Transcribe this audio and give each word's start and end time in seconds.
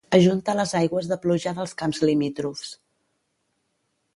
Ajunta 0.17 0.53
les 0.59 0.71
aigües 0.79 1.09
de 1.11 1.17
pluja 1.25 1.53
dels 1.59 1.75
camps 1.83 2.01
limítrofs. 2.11 2.73